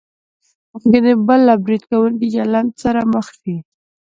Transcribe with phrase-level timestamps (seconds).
[0.71, 3.55] ممکن د بل له برید کوونکي چلند سره مخ شئ.